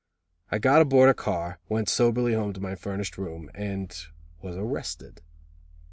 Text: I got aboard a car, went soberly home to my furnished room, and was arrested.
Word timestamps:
I 0.49 0.57
got 0.57 0.81
aboard 0.81 1.09
a 1.09 1.13
car, 1.13 1.59
went 1.69 1.87
soberly 1.87 2.33
home 2.33 2.53
to 2.53 2.59
my 2.59 2.73
furnished 2.73 3.19
room, 3.19 3.51
and 3.53 3.95
was 4.41 4.57
arrested. 4.57 5.21